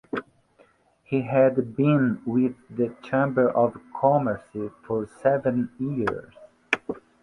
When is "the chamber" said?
2.71-3.51